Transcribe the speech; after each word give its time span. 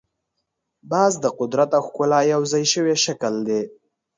باز 0.91 1.13
د 1.23 1.25
قدرت 1.39 1.69
او 1.77 1.83
ښکلا 1.87 2.19
یو 2.33 2.41
ځای 2.51 2.63
شوی 2.73 2.95
شکل 3.05 3.33
دی 3.47 3.61